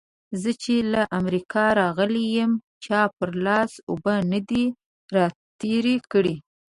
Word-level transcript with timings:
زه 0.41 0.51
چې 0.63 0.75
له 0.93 1.01
امريکا 1.19 1.65
راغلی 1.81 2.25
يم؛ 2.37 2.51
چا 2.85 3.01
پر 3.17 3.29
لاس 3.45 3.71
اوبه 3.89 4.15
نه 4.31 4.39
دې 4.49 4.65
راتېرې 5.15 5.95
کړې. 6.11 6.35